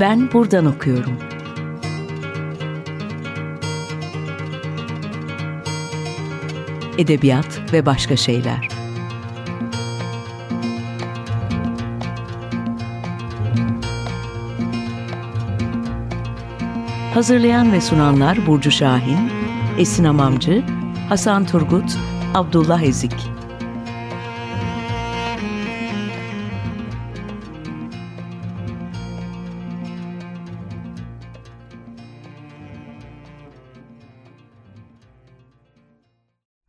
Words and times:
Ben 0.00 0.32
buradan 0.32 0.66
okuyorum. 0.66 1.18
Edebiyat 6.98 7.72
ve 7.72 7.86
başka 7.86 8.16
şeyler. 8.16 8.68
Hazırlayan 17.14 17.72
ve 17.72 17.80
sunanlar 17.80 18.46
Burcu 18.46 18.70
Şahin, 18.70 19.30
Esin 19.78 20.04
Amamcı, 20.04 20.64
Hasan 21.08 21.46
Turgut, 21.46 21.98
Abdullah 22.34 22.82
Ezik. 22.82 23.29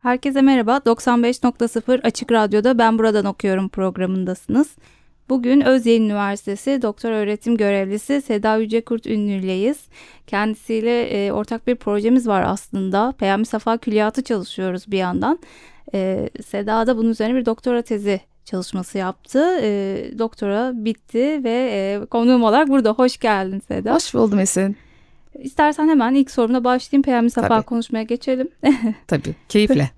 Herkese 0.02 0.42
merhaba. 0.42 0.76
95.0 0.76 2.02
Açık 2.02 2.32
Radyo'da 2.32 2.78
Ben 2.78 2.98
Buradan 2.98 3.24
Okuyorum 3.24 3.68
programındasınız. 3.68 4.76
Bugün 5.28 5.60
Özyeğin 5.60 6.04
Üniversitesi 6.04 6.82
Doktor 6.82 7.10
Öğretim 7.10 7.56
Görevlisi 7.56 8.22
Seda 8.22 8.56
Yücekurt 8.56 9.06
Ünlü'yleyiz. 9.06 9.78
Kendisiyle 10.26 11.02
e, 11.02 11.32
ortak 11.32 11.66
bir 11.66 11.76
projemiz 11.76 12.28
var 12.28 12.42
aslında. 12.46 13.14
Peyami 13.18 13.46
Safa 13.46 13.78
Külliyatı 13.78 14.22
çalışıyoruz 14.24 14.84
bir 14.88 14.98
yandan. 14.98 15.38
E, 15.94 16.30
Seda 16.46 16.86
da 16.86 16.96
bunun 16.96 17.10
üzerine 17.10 17.36
bir 17.36 17.46
doktora 17.46 17.82
tezi 17.82 18.20
çalışması 18.44 18.98
yaptı. 18.98 19.58
E, 19.62 20.04
doktora 20.18 20.72
bitti 20.74 21.40
ve 21.44 21.70
e, 21.72 22.06
konuğum 22.06 22.42
olarak 22.42 22.68
burada. 22.68 22.90
Hoş 22.92 23.18
geldin 23.18 23.62
Seda. 23.68 23.94
Hoş 23.94 24.14
buldum 24.14 24.38
Esin. 24.38 24.76
İstersen 25.38 25.88
hemen 25.88 26.14
ilk 26.14 26.30
sorumla 26.30 26.64
başlayayım. 26.64 27.02
Peyami 27.02 27.30
Safa 27.30 27.48
Tabii. 27.48 27.66
konuşmaya 27.66 28.02
geçelim. 28.02 28.48
Tabii, 29.06 29.34
keyifle. 29.48 29.90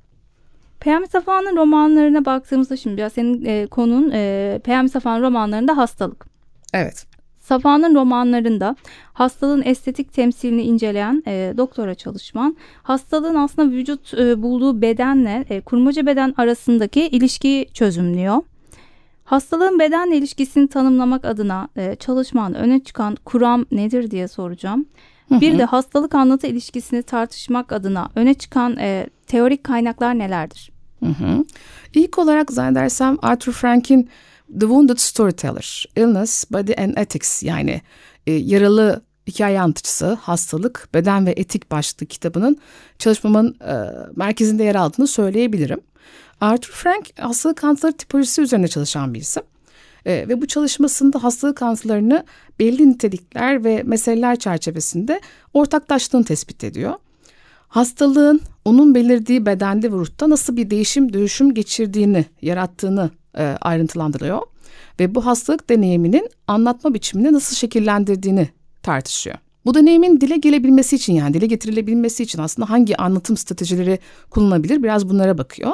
Peyami 0.80 1.06
Safa'nın 1.06 1.56
romanlarına 1.56 2.24
baktığımızda 2.24 2.76
şimdi 2.76 2.96
biraz 2.96 3.12
senin 3.12 3.44
e, 3.44 3.66
konun 3.66 4.10
e, 4.14 4.60
Peyami 4.64 4.88
Safa'nın 4.88 5.22
romanlarında 5.22 5.76
hastalık. 5.76 6.26
Evet. 6.74 7.06
Safa'nın 7.38 7.94
romanlarında 7.94 8.76
hastalığın 9.12 9.62
estetik 9.64 10.12
temsilini 10.12 10.62
inceleyen 10.62 11.22
e, 11.26 11.54
doktora 11.56 11.94
çalışman 11.94 12.56
hastalığın 12.82 13.34
aslında 13.34 13.70
vücut 13.70 14.14
e, 14.14 14.42
bulduğu 14.42 14.82
bedenle 14.82 15.44
e, 15.50 15.60
kurmaca 15.60 16.06
beden 16.06 16.34
arasındaki 16.36 17.06
ilişkiyi 17.06 17.66
çözümlüyor. 17.74 18.42
Hastalığın 19.24 19.78
bedenle 19.78 20.16
ilişkisini 20.16 20.68
tanımlamak 20.68 21.24
adına 21.24 21.68
e, 21.76 21.94
çalışman 21.94 22.54
öne 22.54 22.80
çıkan 22.80 23.16
kuram 23.24 23.66
nedir 23.70 24.10
diye 24.10 24.28
soracağım. 24.28 24.86
Hı 25.28 25.34
hı. 25.34 25.40
Bir 25.40 25.58
de 25.58 25.64
hastalık 25.64 26.14
anlatı 26.14 26.46
ilişkisini 26.46 27.02
tartışmak 27.02 27.72
adına 27.72 28.08
öne 28.16 28.34
çıkan 28.34 28.76
e, 28.76 29.06
teorik 29.26 29.64
kaynaklar 29.64 30.18
nelerdir? 30.18 30.70
Hı 31.00 31.10
hı. 31.10 31.44
İlk 31.94 32.18
olarak 32.18 32.52
zannedersem 32.52 33.18
Arthur 33.22 33.52
Frank'in 33.52 34.08
The 34.52 34.60
Wounded 34.60 34.98
Storyteller, 34.98 35.86
Illness, 35.96 36.44
Body 36.50 36.72
and 36.78 36.96
Ethics 36.96 37.42
yani 37.42 37.80
e, 38.26 38.32
yaralı 38.32 39.02
hikaye 39.26 39.60
anlatıcısı, 39.60 40.12
hastalık, 40.12 40.88
beden 40.94 41.26
ve 41.26 41.30
etik 41.36 41.70
başlıklı 41.70 42.06
kitabının 42.06 42.56
çalışmamın 42.98 43.56
e, 43.60 43.74
merkezinde 44.16 44.64
yer 44.64 44.74
aldığını 44.74 45.06
söyleyebilirim. 45.06 45.80
Arthur 46.40 46.72
Frank 46.72 47.20
hastalık 47.20 47.64
anlatıları 47.64 47.96
tipolojisi 47.96 48.42
üzerine 48.42 48.68
çalışan 48.68 49.14
bir 49.14 49.20
isim. 49.20 49.42
E, 50.06 50.28
ve 50.28 50.42
bu 50.42 50.46
çalışmasında 50.46 51.22
hastalık 51.22 51.62
anlatılarını 51.62 52.24
belli 52.58 52.90
nitelikler 52.90 53.64
ve 53.64 53.82
meseleler 53.82 54.36
çerçevesinde 54.36 55.20
ortaklaştığını 55.54 56.24
tespit 56.24 56.64
ediyor 56.64 56.94
hastalığın 57.74 58.40
onun 58.64 58.94
belirdiği 58.94 59.46
bedende 59.46 59.92
ve 59.92 59.96
ruhta 59.96 60.30
nasıl 60.30 60.56
bir 60.56 60.70
değişim 60.70 61.12
dönüşüm 61.12 61.54
geçirdiğini, 61.54 62.24
yarattığını 62.42 63.10
e, 63.38 63.42
ayrıntılandırıyor. 63.60 64.42
Ve 65.00 65.14
bu 65.14 65.26
hastalık 65.26 65.70
deneyiminin 65.70 66.28
anlatma 66.46 66.94
biçimini 66.94 67.32
nasıl 67.32 67.56
şekillendirdiğini 67.56 68.48
tartışıyor. 68.82 69.36
Bu 69.64 69.74
deneyimin 69.74 70.20
dile 70.20 70.36
gelebilmesi 70.36 70.96
için 70.96 71.14
yani 71.14 71.34
dile 71.34 71.46
getirilebilmesi 71.46 72.22
için 72.22 72.38
aslında 72.38 72.70
hangi 72.70 72.96
anlatım 72.96 73.36
stratejileri 73.36 73.98
kullanılabilir 74.30 74.82
biraz 74.82 75.08
bunlara 75.08 75.38
bakıyor. 75.38 75.72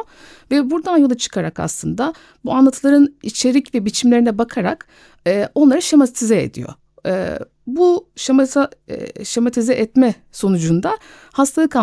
Ve 0.51 0.71
buradan 0.71 0.99
yola 0.99 1.17
çıkarak 1.17 1.61
aslında 1.61 2.15
bu 2.45 2.53
anlatıların 2.53 3.15
içerik 3.23 3.75
ve 3.75 3.85
biçimlerine 3.85 4.39
bakarak 4.39 4.87
e, 5.27 5.49
onları 5.55 5.83
şematize 5.83 6.43
ediyor. 6.43 6.75
E, 7.07 7.39
bu 7.67 8.09
şemata, 8.17 8.71
e, 8.89 9.25
şematize 9.25 9.75
etme 9.75 10.15
sonucunda 10.33 10.99
hastalık 11.33 11.77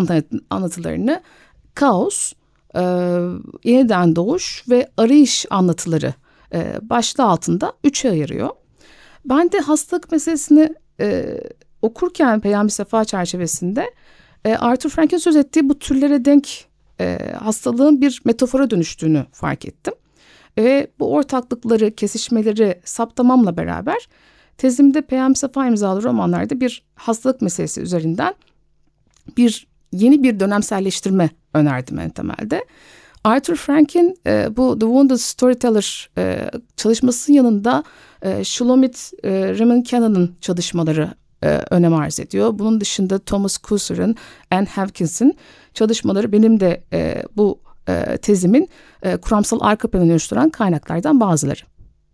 anlatılarını 0.49 1.21
kaos, 1.73 2.33
e, 2.75 2.81
yeniden 3.63 4.15
doğuş 4.15 4.63
ve 4.69 4.89
arayış 4.97 5.45
anlatıları 5.49 6.13
e, 6.53 6.73
başlığı 6.81 7.23
altında 7.23 7.73
üçe 7.83 8.09
ayırıyor. 8.09 8.49
Ben 9.25 9.51
de 9.51 9.59
hastalık 9.59 10.11
meselesini 10.11 10.73
e, 10.99 11.39
okurken 11.81 12.39
Peyami 12.39 12.71
Sefa 12.71 13.05
çerçevesinde 13.05 13.91
e, 14.45 14.55
Arthur 14.55 14.89
Frank'in 14.89 15.17
söz 15.17 15.35
ettiği 15.35 15.69
bu 15.69 15.79
türlere 15.79 16.25
denk 16.25 16.49
e, 16.99 17.17
hastalığın 17.43 18.01
bir 18.01 18.21
metafora 18.25 18.69
dönüştüğünü 18.69 19.25
fark 19.31 19.65
ettim. 19.65 19.93
Ve 20.57 20.91
bu 20.99 21.13
ortaklıkları, 21.13 21.95
kesişmeleri 21.95 22.81
saptamamla 22.85 23.57
beraber 23.57 24.07
Tezimde 24.57 25.01
Peyami 25.01 25.35
Safa 25.35 25.67
imzalı 25.67 26.03
romanlarda 26.03 26.59
bir 26.59 26.83
hastalık 26.95 27.41
meselesi 27.41 27.81
üzerinden 27.81 28.33
bir 29.37 29.67
yeni 29.91 30.23
bir 30.23 30.39
dönemselleştirme 30.39 31.29
önerdim 31.53 31.99
en 31.99 32.09
temelde. 32.09 32.65
Arthur 33.23 33.55
Frank'in 33.55 34.17
e, 34.25 34.57
bu 34.57 34.79
The 34.79 34.85
Wounded 34.85 35.15
Storyteller 35.15 36.09
e, 36.17 36.51
çalışmasının 36.77 37.37
yanında 37.37 37.83
e, 38.21 38.43
Shulamit 38.43 39.11
e, 39.23 39.29
Raymond 39.59 39.85
Cannon'ın 39.85 40.35
çalışmaları 40.41 41.13
e, 41.43 41.61
önem 41.69 41.93
arz 41.93 42.19
ediyor. 42.19 42.59
Bunun 42.59 42.81
dışında 42.81 43.19
Thomas 43.19 43.57
Kusser'ın, 43.57 44.15
Anne 44.51 44.67
Hawkins'in 44.67 45.37
çalışmaları 45.73 46.31
benim 46.31 46.59
de 46.59 46.83
e, 46.93 47.23
bu 47.37 47.59
e, 47.89 48.17
tezimin 48.17 48.69
e, 49.03 49.17
kuramsal 49.17 49.59
arka 49.61 49.87
planını 49.87 50.11
oluşturan 50.11 50.49
kaynaklardan 50.49 51.19
bazıları. 51.19 51.61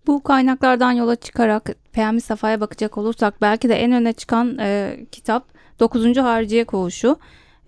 Bu 0.07 0.23
kaynaklardan 0.23 0.91
yola 0.91 1.15
çıkarak 1.15 1.69
Peyami 1.91 2.21
Safa'ya 2.21 2.61
bakacak 2.61 2.97
olursak 2.97 3.41
belki 3.41 3.69
de 3.69 3.73
en 3.73 3.91
öne 3.91 4.13
çıkan 4.13 4.57
e, 4.59 4.99
kitap 5.11 5.45
9. 5.79 6.17
Harciye 6.17 6.65
Koğuşu. 6.65 7.17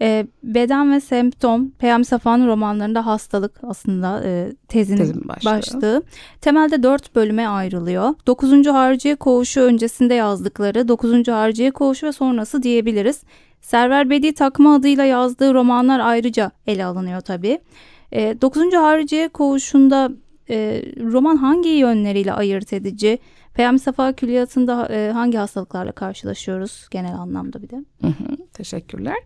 E, 0.01 0.27
beden 0.43 0.91
ve 0.91 0.99
semptom 0.99 1.69
Peyami 1.69 2.05
Safa'nın 2.05 2.47
romanlarında 2.47 3.05
hastalık 3.05 3.59
aslında 3.63 4.21
e, 4.23 4.51
tezinin 4.67 4.97
Tezin 4.97 5.27
başlığı. 5.27 6.03
Temelde 6.41 6.83
dört 6.83 7.15
bölüme 7.15 7.47
ayrılıyor. 7.47 8.13
9. 8.27 8.67
Harciye 8.67 9.15
Koğuşu 9.15 9.61
öncesinde 9.61 10.13
yazdıkları 10.13 10.87
9. 10.87 11.27
Harciye 11.27 11.71
Koğuşu 11.71 12.07
ve 12.07 12.11
sonrası 12.11 12.63
diyebiliriz. 12.63 13.23
Server 13.61 14.09
Bedi 14.09 14.33
takma 14.33 14.75
adıyla 14.75 15.03
yazdığı 15.03 15.53
romanlar 15.53 15.99
ayrıca 15.99 16.51
ele 16.67 16.85
alınıyor 16.85 17.21
tabii. 17.21 17.59
E, 18.11 18.41
9. 18.41 18.73
Harciye 18.73 19.27
Koğuşu'nda 19.27 20.11
e, 20.49 20.83
roman 20.99 21.35
hangi 21.37 21.69
yönleriyle 21.69 22.33
ayırt 22.33 22.73
edici? 22.73 23.19
Peyami 23.53 23.79
Safa 23.79 24.13
Külliyatı'nda 24.13 24.87
e, 24.91 25.11
hangi 25.11 25.37
hastalıklarla 25.37 25.91
karşılaşıyoruz 25.91 26.87
genel 26.91 27.15
anlamda 27.15 27.61
bir 27.61 27.69
de? 27.69 27.75
Hı 27.75 28.07
hı, 28.07 28.47
teşekkürler. 28.53 29.17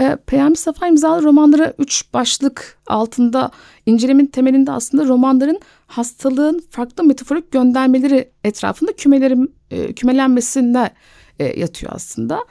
E, 0.00 0.16
Peyami 0.26 0.56
Safa 0.56 0.86
imzalı 0.86 1.22
romanları 1.22 1.74
üç 1.78 2.14
başlık 2.14 2.78
altında 2.86 3.50
incelemin 3.86 4.26
temelinde 4.26 4.72
aslında 4.72 5.08
romanların 5.08 5.60
hastalığın 5.86 6.64
farklı 6.70 7.04
metaforik 7.04 7.52
göndermeleri 7.52 8.30
etrafında 8.44 8.92
kümelerin 8.92 9.54
e, 9.70 9.92
kümelenmesinde 9.92 10.90
e, 11.38 11.60
yatıyor 11.60 11.92
aslında. 11.94 12.44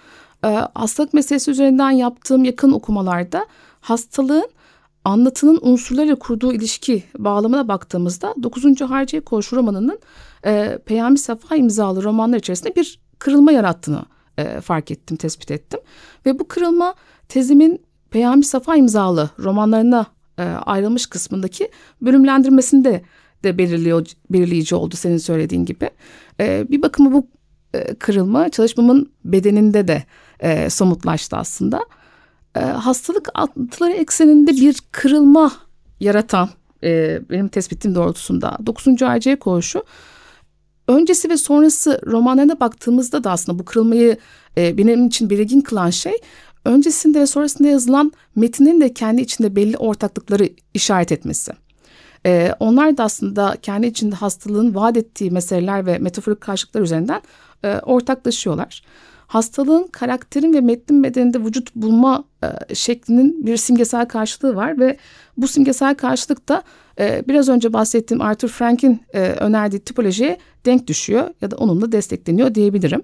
E, 0.45 0.48
hastalık 0.74 1.13
meselesi 1.13 1.51
üzerinden 1.51 1.92
yaptığım 1.92 2.44
yakın 2.44 2.71
okumalarda 2.71 3.45
hastalığın 3.81 4.50
anlatının 5.06 5.60
unsurlarıyla 5.62 6.15
kurduğu 6.15 6.54
ilişki 6.54 7.04
bağlamına 7.18 7.68
baktığımızda 7.68 8.36
9. 8.44 8.81
Harciye 8.81 9.21
Koğuş 9.21 9.54
romanının 9.54 10.00
e, 10.45 10.80
Peyami 10.86 11.18
Safa 11.18 11.56
imzalı 11.56 12.04
romanlar 12.04 12.38
içerisinde 12.38 12.75
bir 12.75 13.00
kırılma 13.19 13.51
yarattığını 13.51 14.06
e, 14.38 14.62
fark 14.62 14.92
ettim, 14.92 15.18
tespit 15.18 15.51
ettim. 15.51 15.80
Ve 16.25 16.39
bu 16.39 16.48
kırılma 16.48 16.94
tezimin 17.31 17.81
Peyami 18.10 18.45
Safa 18.45 18.75
imzalı 18.75 19.30
romanlarına 19.39 20.06
e, 20.38 20.44
ayrılmış 20.44 21.06
kısmındaki 21.06 21.69
bölümlendirmesinde 22.01 23.01
de 23.44 23.57
belirliyor, 23.57 24.07
belirleyici 24.30 24.75
oldu 24.75 24.95
senin 24.95 25.18
söylediğin 25.18 25.66
gibi. 25.66 25.89
E, 26.39 26.66
bir 26.69 26.81
bakıma 26.81 27.12
bu 27.12 27.28
e, 27.74 27.95
kırılma 27.95 28.50
çalışmamın 28.50 29.12
bedeninde 29.25 29.88
de 29.88 30.04
e, 30.39 30.69
somutlaştı 30.69 31.38
aslında 31.38 31.86
e, 32.56 32.60
hastalık 32.60 33.30
atları 33.34 33.92
ekseninde 33.92 34.51
bir 34.51 34.77
kırılma 34.92 35.51
yaratan 36.00 36.50
e, 36.84 37.19
benim 37.30 37.48
tespitim 37.48 37.95
doğrultusunda 37.95 38.57
9. 38.66 39.01
AC 39.01 39.36
koğuşu 39.39 39.84
öncesi 40.88 41.30
ve 41.30 41.38
sonrası 41.38 42.01
romanlarına 42.06 42.60
baktığımızda 42.60 43.24
da 43.24 43.31
aslında 43.31 43.60
bu 43.60 43.66
kırılmayı 43.66 44.18
e, 44.57 44.77
benim 44.77 45.07
için 45.07 45.30
belirgin 45.30 45.62
kılan 45.62 45.89
şey 45.89 46.13
öncesinde 46.66 47.19
ve 47.19 47.28
sonrasında 47.28 47.68
yazılan 47.68 48.12
metinin 48.36 48.81
de 48.81 48.94
kendi 48.94 49.22
içinde 49.22 49.56
belli 49.56 49.78
ortaklıkları 49.78 50.50
işaret 50.74 51.12
etmesi. 51.12 51.52
E, 52.25 52.54
onlar 52.60 52.98
da 52.98 53.04
aslında 53.04 53.58
kendi 53.62 53.88
içinde 53.88 54.16
hastalığın 54.16 54.75
vaat 54.75 54.98
ettiği 54.98 55.31
meseleler 55.31 55.86
ve 55.86 55.98
metaforik 55.98 56.42
karşılıklar 56.42 56.81
üzerinden 56.81 57.22
e, 57.63 57.80
ortaklaşıyorlar. 57.80 58.84
Hastalığın 59.28 59.88
karakterin 59.88 60.54
ve 60.54 60.62
metnin 60.62 61.04
bedeninde 61.04 61.40
vücut 61.40 61.75
bulma 61.75 62.24
e, 62.44 62.75
şeklinin 62.75 63.46
bir 63.46 63.58
simgesel 63.58 64.06
karşılığı 64.06 64.56
var 64.56 64.80
ve 64.80 64.98
bu 65.38 65.48
simgesel 65.48 65.96
karşılık 65.96 66.50
da 66.50 66.63
e, 67.00 67.24
biraz 67.28 67.50
önce 67.50 67.74
bahsettiğim 67.74 68.22
Arthur 68.22 68.48
Frank'in 68.48 69.02
e, 69.13 69.19
önerdiği 69.19 69.80
tipolojiye 69.80 70.38
denk 70.66 70.88
düşüyor 70.88 71.30
ya 71.42 71.52
da 71.52 71.56
onunla 71.56 71.92
destekleniyor 71.92 72.56
diyebilirim. 72.56 73.02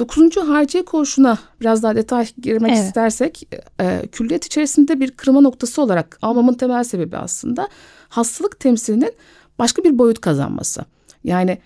Dokuzuncu 0.00 0.48
harciye 0.48 0.84
koğuşuna 0.84 1.38
biraz 1.60 1.82
daha 1.82 1.96
detay 1.96 2.26
girmek 2.42 2.72
evet. 2.72 2.84
istersek 2.84 3.48
e, 3.80 4.06
külliyet 4.12 4.46
içerisinde 4.46 5.00
bir 5.00 5.10
kırma 5.10 5.40
noktası 5.40 5.82
olarak 5.82 6.18
almamın 6.22 6.54
temel 6.54 6.84
sebebi 6.84 7.16
aslında 7.16 7.68
hastalık 8.08 8.60
temsilinin 8.60 9.12
başka 9.58 9.84
bir 9.84 9.98
boyut 9.98 10.20
kazanması. 10.20 10.84
Yani 11.24 11.58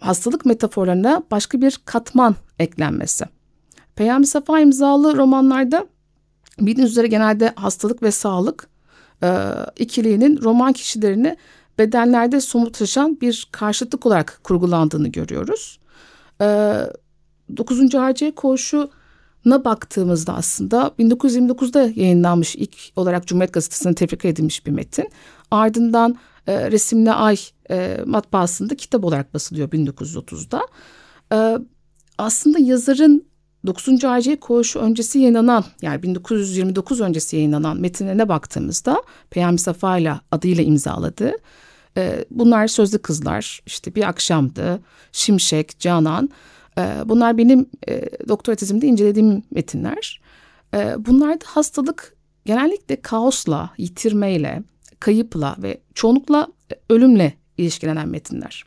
hastalık 0.00 0.46
metaforlarına 0.46 1.22
başka 1.30 1.60
bir 1.60 1.80
katman 1.84 2.34
eklenmesi. 2.58 3.24
Peyami 3.94 4.26
Safa 4.26 4.60
imzalı 4.60 5.16
romanlarda 5.16 5.86
bildiğiniz 6.60 6.90
üzere 6.90 7.06
genelde 7.06 7.52
hastalık 7.56 8.02
ve 8.02 8.10
sağlık 8.10 8.68
e, 9.22 9.44
ikiliğinin 9.78 10.42
roman 10.42 10.72
kişilerini 10.72 11.36
bedenlerde 11.78 12.40
somutlaşan 12.40 13.20
bir 13.20 13.48
karşıtlık 13.52 14.06
olarak 14.06 14.40
kurgulandığını 14.44 15.08
görüyoruz. 15.08 15.78
E, 16.40 16.76
9. 17.56 17.94
Harciye 17.94 18.34
Koğuşu'na 18.34 19.64
baktığımızda 19.64 20.34
aslında 20.34 20.92
1929'da 20.98 21.80
yayınlanmış 21.94 22.56
ilk 22.56 22.76
olarak 22.96 23.26
Cumhuriyet 23.26 23.52
Gazetesi'ne 23.52 23.94
tefrika 23.94 24.28
edilmiş 24.28 24.66
bir 24.66 24.70
metin. 24.70 25.08
Ardından 25.50 26.16
e, 26.46 26.70
Resimli 26.70 27.12
Ay 27.12 27.36
e, 27.70 27.98
matbaasında 28.06 28.76
kitap 28.76 29.04
olarak 29.04 29.34
basılıyor 29.34 29.70
1930'da. 29.70 30.66
E, 31.32 31.58
aslında 32.18 32.58
yazarın 32.58 33.26
9. 33.66 34.04
Harciye 34.04 34.40
Koğuşu 34.40 34.78
öncesi 34.78 35.18
yayınlanan 35.18 35.64
yani 35.82 36.02
1929 36.02 37.00
öncesi 37.00 37.36
yayınlanan 37.36 37.80
metinlerine 37.80 38.28
baktığımızda 38.28 39.02
Peyami 39.30 39.58
Safa 39.58 39.98
ile 39.98 40.14
adıyla 40.32 40.64
imzaladı. 40.64 41.32
E, 41.96 42.24
bunlar 42.30 42.66
Sözlü 42.66 42.98
Kızlar, 42.98 43.60
işte 43.66 43.94
Bir 43.94 44.08
Akşamdı, 44.08 44.80
Şimşek, 45.12 45.80
Canan. 45.80 46.30
E, 46.78 46.82
bunlar 47.04 47.38
benim 47.38 47.66
e, 47.88 48.02
doktora 48.28 48.56
tezimde 48.56 48.86
incelediğim 48.86 49.42
metinler. 49.50 50.20
E, 50.74 50.94
bunlarda 51.06 51.44
hastalık 51.48 52.16
genellikle 52.44 52.96
kaosla, 52.96 53.70
yitirmeyle, 53.78 54.62
kayıpla 55.00 55.56
ve 55.58 55.80
çoğunlukla 55.94 56.48
ölümle 56.90 57.34
ilişkilenen 57.58 58.08
metinler. 58.08 58.64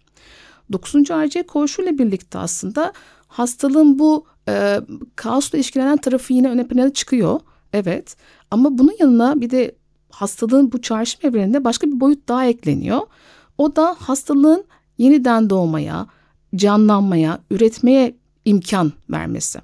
9. 0.72 0.96
RC 0.96 1.44
koğuşuyla 1.44 1.98
birlikte 1.98 2.38
aslında 2.38 2.94
hastalığın 3.28 4.00
bu 4.00 4.26
e, 4.48 4.80
kaosla 5.16 5.58
ilişkilenen 5.58 5.98
tarafı 5.98 6.34
yine 6.34 6.50
öne 6.50 6.68
plana 6.68 6.94
çıkıyor. 6.94 7.40
Evet 7.74 8.16
ama 8.52 8.78
bunun 8.78 8.96
yanına 9.00 9.42
bir 9.42 9.50
de 9.50 9.76
hastalığın 10.12 10.72
bu 10.72 10.82
çağrışım 10.82 11.22
evreninde 11.24 11.64
başka 11.64 11.88
bir 11.88 12.00
boyut 12.00 12.28
daha 12.28 12.46
ekleniyor. 12.46 13.02
O 13.58 13.76
da 13.76 13.96
hastalığın 14.00 14.66
yeniden 14.98 15.50
doğmaya, 15.50 16.08
canlanmaya, 16.56 17.40
üretmeye 17.52 18.16
imkan 18.46 18.92
vermesi. 19.10 19.60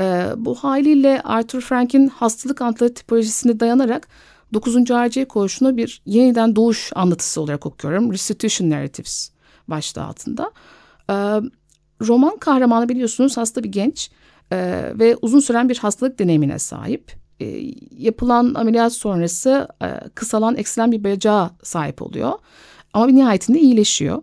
Ee, 0.00 0.26
bu 0.36 0.54
haliyle 0.54 1.20
Arthur 1.24 1.60
Frank'in 1.60 2.08
hastalık 2.08 2.62
anıtları 2.62 2.94
tipolojisine 2.94 3.60
dayanarak 3.60 4.08
9. 4.54 4.76
RC 4.76 5.24
koğuşunu 5.24 5.76
bir 5.76 6.02
yeniden 6.06 6.56
doğuş 6.56 6.92
anlatısı 6.94 7.40
olarak 7.40 7.66
okuyorum. 7.66 8.12
Restitution 8.12 8.70
Narratives 8.70 9.30
başlığı 9.68 10.04
altında. 10.04 10.52
Ee, 11.10 11.14
roman 12.00 12.36
kahramanı 12.36 12.88
biliyorsunuz 12.88 13.36
hasta 13.36 13.64
bir 13.64 13.68
genç 13.68 14.10
e, 14.52 14.56
ve 14.94 15.16
uzun 15.22 15.40
süren 15.40 15.68
bir 15.68 15.78
hastalık 15.78 16.18
deneyimine 16.18 16.58
sahip. 16.58 17.12
E, 17.40 17.72
yapılan 17.98 18.54
ameliyat 18.54 18.92
sonrası 18.92 19.68
e, 19.82 19.86
kısalan 20.14 20.56
eksilen 20.56 20.92
bir 20.92 21.04
bacağa 21.04 21.50
sahip 21.62 22.02
oluyor. 22.02 22.32
Ama 22.92 23.08
bir 23.08 23.12
nihayetinde 23.12 23.60
iyileşiyor. 23.60 24.22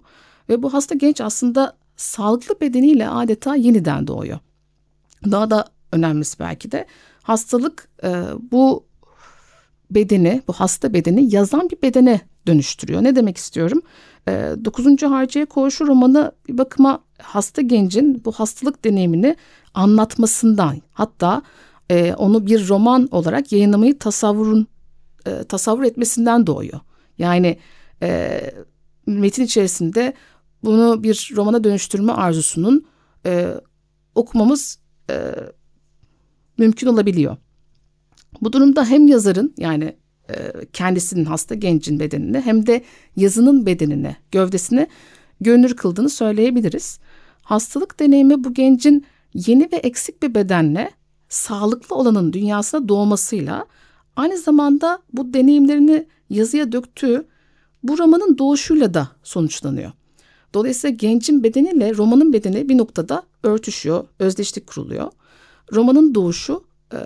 Ve 0.49 0.63
bu 0.63 0.73
hasta 0.73 0.95
genç 0.95 1.21
aslında 1.21 1.73
sağlıklı 1.95 2.59
bedeniyle 2.61 3.09
adeta 3.09 3.55
yeniden 3.55 4.07
doğuyor. 4.07 4.39
Daha 5.31 5.49
da 5.49 5.65
önemlisi 5.91 6.39
belki 6.39 6.71
de 6.71 6.85
hastalık 7.21 7.87
e, 8.03 8.23
bu 8.51 8.85
bedeni, 9.91 10.41
bu 10.47 10.53
hasta 10.53 10.93
bedeni 10.93 11.35
yazan 11.35 11.69
bir 11.69 11.81
bedene 11.81 12.21
dönüştürüyor. 12.47 13.03
Ne 13.03 13.15
demek 13.15 13.37
istiyorum? 13.37 13.81
E, 14.27 14.31
9. 14.65 15.03
Harciye 15.03 15.45
Koğuşu 15.45 15.87
romanı 15.87 16.31
bir 16.47 16.57
bakıma 16.57 17.03
hasta 17.21 17.61
gencin 17.61 18.21
bu 18.25 18.31
hastalık 18.31 18.85
deneyimini 18.85 19.35
anlatmasından 19.73 20.81
hatta 20.93 21.41
e, 21.89 22.13
onu 22.13 22.45
bir 22.45 22.67
roman 22.67 23.07
olarak 23.11 23.51
yayınlamayı 23.51 23.99
tasavvurun 23.99 24.67
e, 25.25 25.43
tasavvur 25.43 25.83
etmesinden 25.83 26.47
doğuyor. 26.47 26.79
Yani 27.17 27.57
e, 28.01 28.41
metin 29.05 29.43
içerisinde 29.43 30.13
bunu 30.63 31.03
bir 31.03 31.31
romana 31.35 31.63
dönüştürme 31.63 32.11
arzusunun 32.11 32.85
e, 33.25 33.53
okumamız 34.15 34.79
e, 35.09 35.35
mümkün 36.57 36.87
olabiliyor. 36.87 37.37
Bu 38.41 38.53
durumda 38.53 38.85
hem 38.85 39.07
yazarın 39.07 39.53
yani 39.57 39.95
e, 40.29 40.51
kendisinin 40.73 41.25
hasta 41.25 41.55
gencin 41.55 41.99
bedenini 41.99 42.39
hem 42.39 42.67
de 42.67 42.83
yazının 43.15 43.65
bedenini, 43.65 44.15
gövdesini 44.31 44.87
görünür 45.41 45.75
kıldığını 45.75 46.09
söyleyebiliriz. 46.09 46.99
Hastalık 47.41 47.99
deneyimi 47.99 48.43
bu 48.43 48.53
gencin 48.53 49.05
yeni 49.33 49.69
ve 49.71 49.75
eksik 49.75 50.23
bir 50.23 50.35
bedenle 50.35 50.91
sağlıklı 51.29 51.95
olanın 51.95 52.33
dünyasına 52.33 52.87
doğmasıyla 52.87 53.65
aynı 54.15 54.37
zamanda 54.37 54.99
bu 55.13 55.33
deneyimlerini 55.33 56.07
yazıya 56.29 56.71
döktüğü 56.71 57.27
bu 57.83 57.97
romanın 57.97 58.37
doğuşuyla 58.37 58.93
da 58.93 59.09
sonuçlanıyor. 59.23 59.91
Dolayısıyla 60.53 60.95
gencin 60.95 61.43
bedeniyle 61.43 61.95
romanın 61.95 62.33
bedeni 62.33 62.69
bir 62.69 62.77
noktada 62.77 63.23
örtüşüyor, 63.43 64.05
özdeşlik 64.19 64.67
kuruluyor. 64.67 65.11
Romanın 65.73 66.15
doğuşu 66.15 66.63
e, 66.93 66.97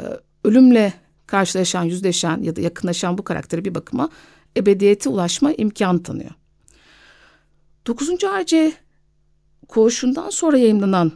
ölümle 0.43 0.93
karşılaşan, 1.27 1.83
yüzleşen 1.83 2.43
ya 2.43 2.55
da 2.55 2.61
yakınlaşan 2.61 3.17
bu 3.17 3.23
karaktere 3.23 3.65
bir 3.65 3.75
bakıma 3.75 4.09
ebediyete 4.57 5.09
ulaşma 5.09 5.53
imkanı 5.53 6.03
tanıyor. 6.03 6.31
9. 7.87 8.23
AC 8.23 8.73
koğuşundan 9.67 10.29
sonra 10.29 10.57
yayınlanan 10.57 11.11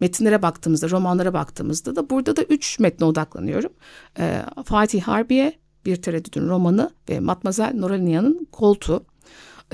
metinlere 0.00 0.42
baktığımızda, 0.42 0.90
romanlara 0.90 1.34
baktığımızda 1.34 1.96
da 1.96 2.10
burada 2.10 2.36
da 2.36 2.42
üç 2.42 2.78
metne 2.78 3.06
odaklanıyorum. 3.06 3.72
Ee, 4.18 4.42
Fatih 4.64 5.02
Harbiye, 5.02 5.58
Bir 5.86 5.96
Tereddütün 5.96 6.48
romanı 6.48 6.90
ve 7.08 7.20
Matmazel 7.20 7.74
Noralinia'nın 7.74 8.48
Koltuğu. 8.52 9.04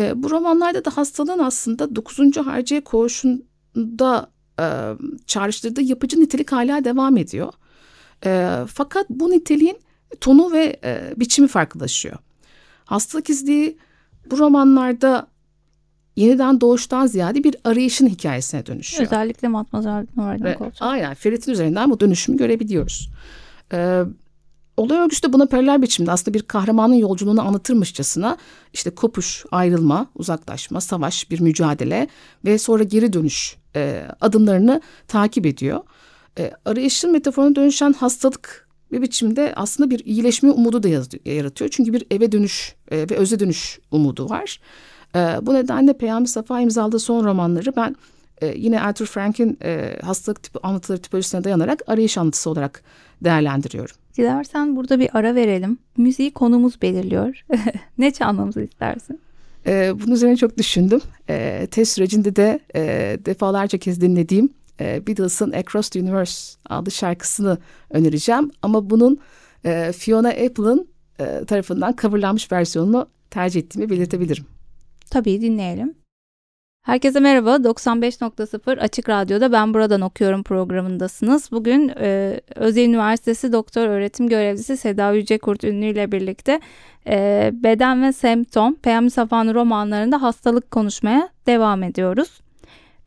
Ee, 0.00 0.22
bu 0.22 0.30
romanlarda 0.30 0.84
da 0.84 0.96
hastalığın 0.96 1.38
aslında 1.38 1.96
9. 1.96 2.36
Harciye 2.36 2.80
koğuşunda 2.80 4.30
e, 4.60 4.66
çağrıştırdığı 5.26 5.82
yapıcı 5.82 6.20
nitelik 6.20 6.52
hala 6.52 6.84
devam 6.84 7.16
ediyor. 7.16 7.52
E, 8.24 8.50
fakat 8.74 9.10
bu 9.10 9.30
niteliğin 9.30 9.78
tonu 10.20 10.52
ve 10.52 10.80
e, 10.84 11.14
biçimi 11.16 11.48
farklılaşıyor. 11.48 12.16
Hastalık 12.84 13.30
izliği 13.30 13.78
bu 14.30 14.38
romanlarda 14.38 15.26
yeniden 16.16 16.60
doğuştan 16.60 17.06
ziyade 17.06 17.44
bir 17.44 17.56
arayışın 17.64 18.06
hikayesine 18.06 18.66
dönüşüyor. 18.66 19.02
Özellikle 19.02 19.48
Matmazel 19.48 20.06
Nuray 20.16 20.38
Aynen 20.80 21.14
Ferit'in 21.14 21.52
üzerinden 21.52 21.90
bu 21.90 22.00
dönüşümü 22.00 22.38
görebiliyoruz. 22.38 23.10
Ee, 23.72 24.02
olay 24.80 24.98
örgüsü 24.98 25.22
de 25.22 25.32
buna 25.32 25.46
paralel 25.46 25.82
biçimde 25.82 26.12
aslında 26.12 26.34
bir 26.34 26.42
kahramanın 26.42 26.94
yolculuğunu 26.94 27.42
anlatırmışçasına 27.42 28.36
işte 28.72 28.90
kopuş, 28.90 29.44
ayrılma, 29.50 30.06
uzaklaşma, 30.14 30.80
savaş, 30.80 31.30
bir 31.30 31.40
mücadele 31.40 32.08
ve 32.44 32.58
sonra 32.58 32.82
geri 32.82 33.12
dönüş 33.12 33.56
e, 33.76 34.06
adımlarını 34.20 34.80
takip 35.08 35.46
ediyor. 35.46 35.80
E, 36.38 36.52
arayışın 36.64 37.12
metaforuna 37.12 37.54
dönüşen 37.54 37.92
hastalık 37.92 38.68
bir 38.92 39.02
biçimde 39.02 39.52
aslında 39.56 39.90
bir 39.90 40.04
iyileşme 40.04 40.50
umudu 40.50 40.82
da 40.82 40.88
yaratıyor. 41.24 41.70
Çünkü 41.70 41.92
bir 41.92 42.06
eve 42.10 42.32
dönüş 42.32 42.74
e, 42.90 42.98
ve 43.10 43.16
öze 43.16 43.40
dönüş 43.40 43.78
umudu 43.90 44.28
var. 44.28 44.60
E, 45.14 45.18
bu 45.42 45.54
nedenle 45.54 45.98
Peyami 45.98 46.28
Safa 46.28 46.60
imzaladığı 46.60 46.98
son 46.98 47.24
romanları 47.24 47.76
ben 47.76 47.96
e, 48.42 48.46
yine 48.56 48.80
Arthur 48.80 49.06
Frank'in 49.06 49.58
e, 49.62 49.98
hastalık 50.02 50.42
tipi, 50.42 50.58
anlatıları 50.62 51.02
tipolojisine 51.02 51.44
dayanarak 51.44 51.82
arayış 51.86 52.18
anlatısı 52.18 52.50
olarak 52.50 52.82
değerlendiriyorum. 53.24 53.99
Dilersen 54.16 54.76
burada 54.76 55.00
bir 55.00 55.08
ara 55.12 55.34
verelim. 55.34 55.78
Müziği 55.96 56.30
konumuz 56.30 56.82
belirliyor. 56.82 57.44
ne 57.98 58.10
çalmamızı 58.10 58.60
istersin? 58.62 59.20
E, 59.66 59.92
bunun 60.00 60.14
üzerine 60.14 60.36
çok 60.36 60.58
düşündüm. 60.58 61.00
E, 61.28 61.66
test 61.70 61.92
sürecinde 61.92 62.36
de 62.36 62.60
e, 62.74 62.82
defalarca 63.26 63.78
kez 63.78 64.00
dinlediğim 64.00 64.48
e, 64.80 65.06
Beatles'ın 65.06 65.52
Across 65.52 65.88
the 65.88 66.00
Universe 66.00 66.58
adlı 66.68 66.90
şarkısını 66.90 67.58
önereceğim. 67.90 68.50
Ama 68.62 68.90
bunun 68.90 69.18
e, 69.64 69.92
Fiona 69.92 70.28
Apple'ın 70.28 70.88
e, 71.20 71.44
tarafından 71.44 71.94
coverlanmış 72.00 72.52
versiyonunu 72.52 73.06
tercih 73.30 73.60
ettiğimi 73.60 73.90
belirtebilirim. 73.90 74.44
Tabii 75.10 75.40
dinleyelim. 75.40 75.99
Herkese 76.82 77.20
merhaba. 77.20 77.56
95.0 77.56 78.80
Açık 78.80 79.08
Radyo'da 79.08 79.52
Ben 79.52 79.74
Buradan 79.74 80.00
Okuyorum 80.00 80.42
programındasınız. 80.42 81.52
Bugün 81.52 81.92
e, 82.00 82.40
Özyeğin 82.54 82.92
Üniversitesi 82.92 83.52
Doktor 83.52 83.86
Öğretim 83.86 84.28
Görevlisi 84.28 84.76
Seda 84.76 85.12
Yücekurt 85.12 85.64
Ünlü 85.64 85.86
ile 85.86 86.12
birlikte 86.12 86.60
e, 87.06 87.50
Beden 87.52 88.02
ve 88.02 88.12
Semptom, 88.12 88.74
Peyami 88.74 89.10
Safa'nın 89.10 89.54
romanlarında 89.54 90.22
hastalık 90.22 90.70
konuşmaya 90.70 91.28
devam 91.46 91.82
ediyoruz. 91.82 92.40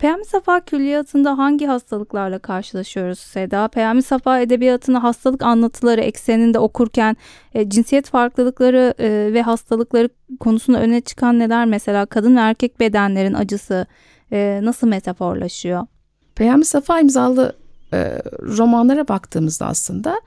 Peyami 0.04 0.26
Safa 0.26 0.60
külliyatında 0.60 1.38
hangi 1.38 1.66
hastalıklarla 1.66 2.40
karşılaşıyoruz 2.40 3.20
Seda? 3.20 3.68
Peyami 3.68 4.02
Safa 4.02 4.40
edebiyatını 4.40 4.98
hastalık 4.98 5.44
anlatıları 5.44 6.02
ekseninde 6.02 6.60
okurken 6.60 7.18
e, 7.54 7.70
cinsiyet 7.70 8.10
farklılıkları 8.10 8.94
e, 9.00 9.34
ve 9.34 9.42
hastalıkları 9.42 10.10
konusunda 10.40 10.82
öne 10.82 11.02
çıkan 11.02 11.40
neler 11.40 11.66
mesela 11.66 12.06
kadın 12.06 12.36
ve 12.36 12.40
erkek 12.40 12.80
bedenlerin 12.80 13.34
acısı 13.34 13.86
e, 14.32 14.60
nasıl 14.64 14.88
metaforlaşıyor? 14.88 15.88
Peyami 16.36 16.66
Safa 16.66 17.00
imzalı 17.00 17.56
e, 17.94 18.22
romanlara 18.42 19.08
baktığımızda 19.08 19.66
aslında 19.68 20.22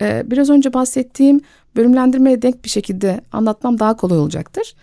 e, 0.00 0.22
biraz 0.26 0.50
önce 0.50 0.72
bahsettiğim 0.72 1.40
bölümlendirmeye 1.76 2.42
denk 2.42 2.64
bir 2.64 2.70
şekilde 2.70 3.20
anlatmam 3.32 3.78
daha 3.78 3.96
kolay 3.96 4.18
olacaktır. 4.18 4.74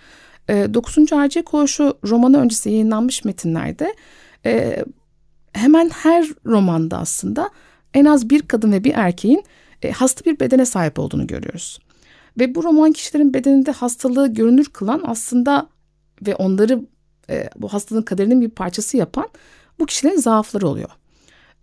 E, 0.50 0.74
9. 0.74 1.12
Harcı 1.12 1.44
Koğuşu 1.44 1.98
romanı 2.04 2.40
öncesi 2.40 2.70
yayınlanmış 2.70 3.26
metinlerde 3.26 3.94
e, 4.48 4.86
hemen 5.54 5.90
her 5.90 6.28
romanda 6.46 6.98
aslında 6.98 7.50
en 7.94 8.06
az 8.06 8.30
bir 8.30 8.42
kadın 8.42 8.72
ve 8.72 8.84
bir 8.84 8.94
erkeğin 8.96 9.44
e, 9.82 9.92
hasta 9.92 10.26
bir 10.26 10.40
bedene 10.40 10.66
sahip 10.66 11.00
olduğunu 11.00 11.28
görüyoruz. 11.28 11.80
Ve 12.40 12.56
bu 12.56 12.64
roman 12.64 12.92
kişilerin 12.92 13.34
bedeninde 13.34 13.72
hastalığı 13.72 14.34
görünür 14.34 14.66
kılan 14.66 15.04
aslında 15.06 15.70
ve 16.28 16.36
onları 16.36 16.82
e, 17.30 17.50
bu 17.56 17.74
hastalığın 17.74 18.02
kaderinin 18.02 18.42
bir 18.42 18.50
parçası 18.50 18.98
yapan 18.98 19.30
bu 19.80 19.86
kişilerin 19.86 20.18
zaafları 20.18 20.68
oluyor. 20.68 20.90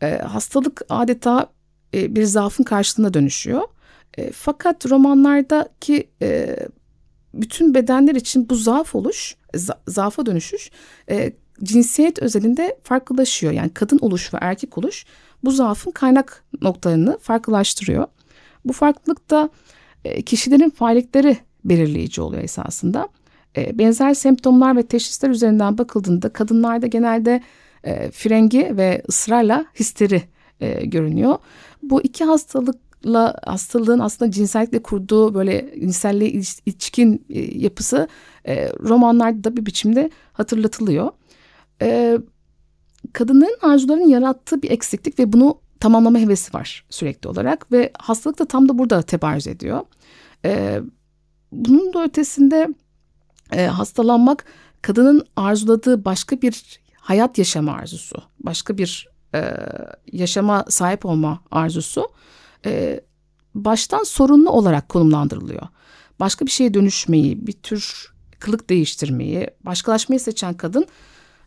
E, 0.02 0.18
hastalık 0.18 0.82
adeta 0.88 1.46
e, 1.94 2.16
bir 2.16 2.24
zaafın 2.24 2.64
karşılığına 2.64 3.14
dönüşüyor. 3.14 3.62
E, 4.18 4.30
fakat 4.30 4.90
romanlardaki 4.90 6.10
e, 6.22 6.56
bütün 7.34 7.74
bedenler 7.74 8.14
için 8.14 8.48
bu 8.48 8.54
zaaf 8.54 8.94
oluş, 8.94 9.36
za, 9.54 9.80
zaafa 9.88 10.26
dönüşüş 10.26 10.70
e, 11.10 11.32
cinsiyet 11.62 12.18
özelinde 12.18 12.78
farklılaşıyor. 12.82 13.52
Yani 13.52 13.70
kadın 13.74 13.98
oluş 13.98 14.34
ve 14.34 14.38
erkek 14.40 14.78
oluş 14.78 15.04
bu 15.44 15.50
zaafın 15.50 15.90
kaynak 15.90 16.44
noktalarını 16.62 17.18
farklılaştırıyor. 17.18 18.06
Bu 18.64 18.72
farklılık 18.72 19.30
da 19.30 19.50
e, 20.04 20.22
kişilerin 20.22 20.70
faaliyetleri 20.70 21.36
belirleyici 21.64 22.20
oluyor 22.20 22.42
esasında. 22.42 23.08
E, 23.56 23.78
benzer 23.78 24.14
semptomlar 24.14 24.76
ve 24.76 24.82
teşhisler 24.82 25.30
üzerinden 25.30 25.78
bakıldığında 25.78 26.28
kadınlarda 26.28 26.86
genelde 26.86 27.42
e, 27.84 28.10
frengi 28.10 28.76
ve 28.76 29.02
ısrarla 29.08 29.66
histeri 29.80 30.22
görünüyor. 30.84 31.38
Bu 31.82 32.02
iki 32.02 32.24
hastalıkla 32.24 33.36
hastalığın 33.44 33.98
aslında 33.98 34.30
cinsellikle 34.30 34.82
kurduğu 34.82 35.34
böyle 35.34 35.74
cinselliğe 35.80 36.30
içkin 36.66 37.26
yapısı 37.54 38.08
romanlarda 38.80 39.44
da 39.44 39.56
bir 39.56 39.66
biçimde 39.66 40.10
hatırlatılıyor 40.32 41.10
e, 41.82 42.18
kadınların 43.12 43.58
arzularının 43.62 44.08
yarattığı 44.08 44.62
bir 44.62 44.70
eksiklik 44.70 45.18
ve 45.18 45.32
bunu 45.32 45.58
tamamlama 45.80 46.18
hevesi 46.18 46.54
var 46.54 46.84
sürekli 46.90 47.28
olarak 47.28 47.72
ve 47.72 47.92
hastalık 47.98 48.38
da 48.38 48.44
tam 48.44 48.68
da 48.68 48.78
burada 48.78 49.02
tebarüz 49.02 49.46
ediyor. 49.46 49.80
E, 50.44 50.80
bunun 51.52 51.94
da 51.94 52.04
ötesinde 52.04 52.68
e, 53.52 53.66
hastalanmak 53.66 54.44
kadının 54.82 55.26
arzuladığı 55.36 56.04
başka 56.04 56.42
bir 56.42 56.80
hayat 56.96 57.38
yaşama 57.38 57.72
arzusu, 57.72 58.22
başka 58.40 58.78
bir 58.78 59.08
e, 59.34 59.56
yaşama 60.12 60.64
sahip 60.68 61.06
olma 61.06 61.40
arzusu 61.50 62.08
e, 62.66 63.00
baştan 63.54 64.02
sorunlu 64.02 64.50
olarak 64.50 64.88
konumlandırılıyor. 64.88 65.68
Başka 66.20 66.46
bir 66.46 66.50
şeye 66.50 66.74
dönüşmeyi, 66.74 67.46
bir 67.46 67.52
tür 67.52 68.14
kılık 68.38 68.70
değiştirmeyi, 68.70 69.50
başkalaşmayı 69.64 70.20
seçen 70.20 70.54
kadın 70.54 70.86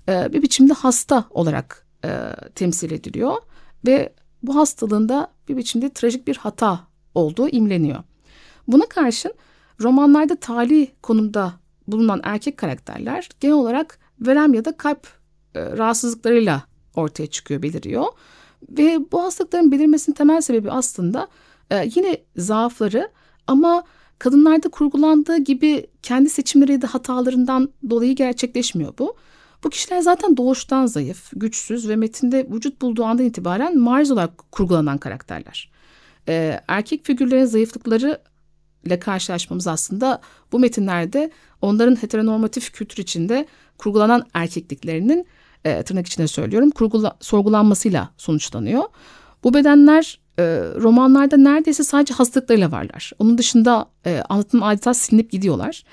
e, 0.09 0.33
bir 0.33 0.41
biçimde 0.41 0.73
hasta 0.73 1.25
olarak 1.29 1.85
e, 2.05 2.09
temsil 2.55 2.91
ediliyor 2.91 3.35
ve 3.85 4.13
bu 4.43 4.55
hastalığında 4.55 5.27
bir 5.49 5.57
biçimde 5.57 5.93
trajik 5.93 6.27
bir 6.27 6.37
hata 6.37 6.79
olduğu 7.15 7.49
imleniyor. 7.49 8.03
Buna 8.67 8.85
karşın 8.85 9.33
romanlarda 9.81 10.35
tali 10.35 10.91
konumda 11.01 11.53
bulunan 11.87 12.21
erkek 12.23 12.57
karakterler 12.57 13.29
genel 13.39 13.55
olarak 13.55 13.99
verem 14.19 14.53
ya 14.53 14.65
da 14.65 14.77
kalp 14.77 15.07
e, 15.55 15.65
rahatsızlıklarıyla 15.65 16.63
ortaya 16.95 17.27
çıkıyor, 17.27 17.61
beliriyor. 17.61 18.05
Ve 18.69 18.99
bu 19.11 19.23
hastalıkların 19.23 19.71
belirmesinin 19.71 20.15
temel 20.15 20.41
sebebi 20.41 20.71
aslında 20.71 21.27
e, 21.69 21.89
yine 21.95 22.17
zaafları 22.35 23.09
ama 23.47 23.83
kadınlarda 24.19 24.69
kurgulandığı 24.69 25.37
gibi 25.37 25.87
kendi 26.01 26.29
seçimleri 26.29 26.81
da 26.81 26.87
hatalarından 26.87 27.69
dolayı 27.89 28.15
gerçekleşmiyor 28.15 28.93
bu. 28.99 29.15
Bu 29.63 29.69
kişiler 29.69 29.99
zaten 29.99 30.37
doğuştan 30.37 30.85
zayıf, 30.85 31.31
güçsüz 31.35 31.89
ve 31.89 31.95
metinde 31.95 32.47
vücut 32.51 32.81
bulduğu 32.81 33.03
andan 33.03 33.25
itibaren 33.25 33.79
mariz 33.79 34.11
olarak 34.11 34.51
kurgulanan 34.51 34.97
karakterler. 34.97 35.71
Ee, 36.27 36.59
erkek 36.67 37.05
figürlerin 37.05 37.45
zayıflıkları 37.45 38.21
ile 38.85 38.99
karşılaşmamız 38.99 39.67
aslında 39.67 40.21
bu 40.51 40.59
metinlerde 40.59 41.31
onların 41.61 41.95
heteronormatif 41.95 42.71
kültür 42.73 43.03
içinde 43.03 43.47
kurgulanan 43.77 44.23
erkekliklerinin 44.33 45.27
e, 45.65 45.83
tırnak 45.83 46.07
içinde 46.07 46.27
söylüyorum 46.27 46.69
kurgula, 46.69 47.17
sorgulanmasıyla 47.19 48.09
sonuçlanıyor. 48.17 48.83
Bu 49.43 49.53
bedenler 49.53 50.19
e, 50.39 50.43
romanlarda 50.75 51.37
neredeyse 51.37 51.83
sadece 51.83 52.13
hastalıklarıyla 52.13 52.71
varlar. 52.71 53.11
Onun 53.19 53.37
dışında 53.37 53.89
e, 54.05 54.23
anlatım 54.29 54.63
adeta 54.63 54.93
silinip 54.93 55.31
gidiyorlar. 55.31 55.83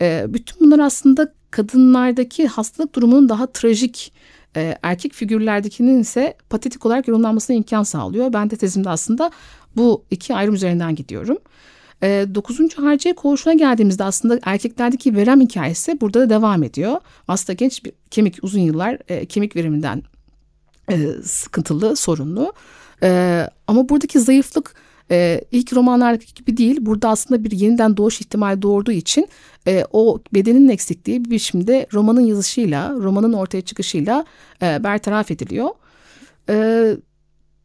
E, 0.00 0.26
bütün 0.28 0.60
bunlar 0.60 0.78
aslında 0.78 1.32
kadınlardaki 1.50 2.46
hastalık 2.46 2.94
durumunun 2.94 3.28
daha 3.28 3.46
trajik, 3.46 4.12
e, 4.56 4.78
erkek 4.82 5.12
figürlerdekinin 5.12 6.00
ise 6.00 6.34
patetik 6.50 6.86
olarak 6.86 7.08
yorumlanmasına 7.08 7.56
imkan 7.56 7.82
sağlıyor. 7.82 8.32
Ben 8.32 8.50
de 8.50 8.56
tezimde 8.56 8.90
aslında 8.90 9.30
bu 9.76 10.04
iki 10.10 10.34
ayrım 10.34 10.54
üzerinden 10.54 10.94
gidiyorum. 10.94 11.38
E, 12.02 12.26
9. 12.34 12.78
harciye 12.78 13.14
koğuşuna 13.14 13.54
geldiğimizde 13.54 14.04
aslında 14.04 14.38
erkeklerdeki 14.42 15.16
verem 15.16 15.40
hikayesi 15.40 16.00
burada 16.00 16.20
da 16.20 16.30
devam 16.30 16.62
ediyor. 16.62 17.00
Aslında 17.28 17.52
genç 17.52 17.84
bir 17.84 17.92
kemik 18.10 18.38
uzun 18.42 18.60
yıllar 18.60 18.98
e, 19.08 19.26
kemik 19.26 19.56
veriminden 19.56 20.02
e, 20.90 21.08
sıkıntılı, 21.24 21.96
sorunlu. 21.96 22.52
E, 23.02 23.48
ama 23.66 23.88
buradaki 23.88 24.20
zayıflık 24.20 24.74
e, 25.10 25.40
ilk 25.52 25.72
romanlardaki 25.72 26.34
gibi 26.34 26.56
değil. 26.56 26.76
Burada 26.80 27.08
aslında 27.08 27.44
bir 27.44 27.50
yeniden 27.50 27.96
doğuş 27.96 28.20
ihtimali 28.20 28.62
doğurduğu 28.62 28.92
için 28.92 29.28
e, 29.66 29.84
o 29.92 30.20
bedenin 30.34 30.68
eksikliği 30.68 31.24
bir 31.24 31.30
biçimde 31.30 31.86
romanın 31.92 32.20
yazışıyla, 32.20 32.90
romanın 32.90 33.32
ortaya 33.32 33.60
çıkışıyla 33.60 34.24
e, 34.62 34.84
bertaraf 34.84 35.30
ediliyor. 35.30 35.68
E, 36.48 36.96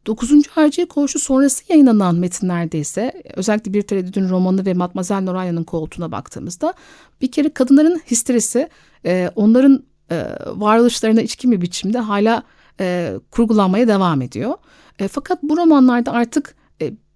9. 0.06 0.46
Harciye 0.46 0.88
Koğuşu 0.88 1.18
sonrası 1.18 1.64
yayınlanan 1.68 2.14
metinlerde 2.14 2.78
ise 2.78 3.22
özellikle 3.34 3.72
Bir 3.72 3.82
Tereddüdün 3.82 4.28
romanı 4.28 4.66
ve 4.66 4.74
Matmazel 4.74 5.20
Noranya'nın 5.20 5.64
koltuğuna 5.64 6.12
baktığımızda 6.12 6.74
bir 7.20 7.30
kere 7.30 7.48
kadınların 7.48 8.00
histerisi 8.10 8.68
e, 9.06 9.30
onların 9.36 9.84
e, 10.10 10.24
varoluşlarına 10.46 11.20
içkin 11.20 11.52
bir 11.52 11.60
biçimde 11.60 11.98
hala 11.98 12.42
e, 12.80 13.14
kurgulanmaya 13.30 13.88
devam 13.88 14.22
ediyor. 14.22 14.54
E, 14.98 15.08
fakat 15.08 15.42
bu 15.42 15.56
romanlarda 15.56 16.12
artık 16.12 16.54